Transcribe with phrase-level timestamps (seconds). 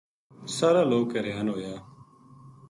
[0.55, 1.75] سارا لوک حریان ہویا